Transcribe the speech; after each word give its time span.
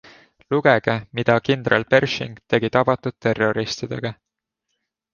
Lugege, 0.53 0.95
mida 1.19 1.35
kindral 1.49 1.87
Pershing 1.95 2.41
tegi 2.55 2.75
tabatud 2.79 3.19
terroristidega. 3.27 4.17